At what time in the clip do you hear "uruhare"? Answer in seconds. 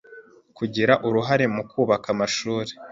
1.07-1.45